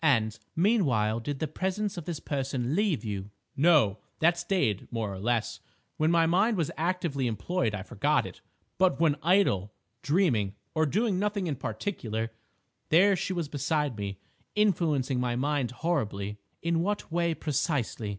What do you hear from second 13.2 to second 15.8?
was beside me, influencing my mind